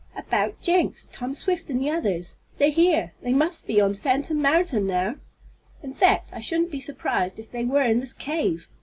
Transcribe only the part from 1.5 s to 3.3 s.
and the others. They're here